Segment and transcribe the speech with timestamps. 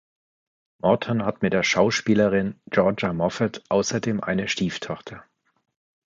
[0.79, 5.23] Morton hat mit der Schauspielerin Georgia Moffett außerdem eine Stieftochter.